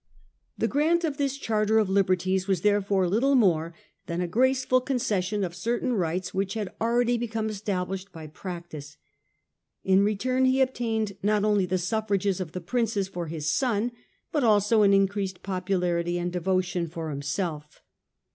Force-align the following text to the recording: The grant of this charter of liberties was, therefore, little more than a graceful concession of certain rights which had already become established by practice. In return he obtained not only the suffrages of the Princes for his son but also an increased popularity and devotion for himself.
The 0.57 0.67
grant 0.67 1.03
of 1.03 1.17
this 1.17 1.37
charter 1.37 1.77
of 1.77 1.87
liberties 1.87 2.47
was, 2.47 2.61
therefore, 2.61 3.07
little 3.07 3.35
more 3.35 3.75
than 4.07 4.19
a 4.19 4.27
graceful 4.27 4.81
concession 4.81 5.43
of 5.43 5.53
certain 5.55 5.93
rights 5.93 6.33
which 6.33 6.55
had 6.55 6.73
already 6.81 7.19
become 7.19 7.49
established 7.49 8.11
by 8.11 8.25
practice. 8.25 8.97
In 9.83 10.03
return 10.03 10.45
he 10.45 10.59
obtained 10.59 11.17
not 11.21 11.43
only 11.45 11.67
the 11.67 11.77
suffrages 11.77 12.39
of 12.41 12.53
the 12.53 12.61
Princes 12.61 13.07
for 13.07 13.27
his 13.27 13.51
son 13.51 13.91
but 14.31 14.43
also 14.43 14.81
an 14.81 14.91
increased 14.91 15.43
popularity 15.43 16.17
and 16.17 16.31
devotion 16.33 16.87
for 16.87 17.11
himself. 17.11 17.83